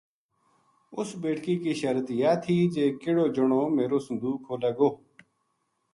[0.99, 4.89] اس بیٹکی کی شرط یاہ تھی جی کِہڑو جنو میرو صندوق کھولے گو